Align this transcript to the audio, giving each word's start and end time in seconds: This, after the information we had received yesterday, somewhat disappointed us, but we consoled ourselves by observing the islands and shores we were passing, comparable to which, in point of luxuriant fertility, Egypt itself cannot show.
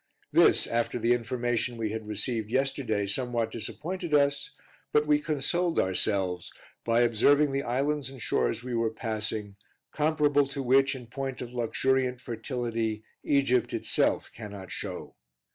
This, 0.31 0.65
after 0.65 0.97
the 0.97 1.13
information 1.13 1.77
we 1.77 1.91
had 1.91 2.07
received 2.07 2.49
yesterday, 2.49 3.05
somewhat 3.05 3.51
disappointed 3.51 4.15
us, 4.15 4.49
but 4.91 5.05
we 5.05 5.19
consoled 5.19 5.79
ourselves 5.79 6.51
by 6.83 7.01
observing 7.01 7.51
the 7.51 7.61
islands 7.61 8.09
and 8.09 8.19
shores 8.19 8.63
we 8.63 8.73
were 8.73 8.89
passing, 8.89 9.57
comparable 9.91 10.47
to 10.47 10.63
which, 10.63 10.95
in 10.95 11.05
point 11.05 11.39
of 11.39 11.53
luxuriant 11.53 12.19
fertility, 12.19 13.03
Egypt 13.23 13.73
itself 13.73 14.31
cannot 14.33 14.71
show. 14.71 15.17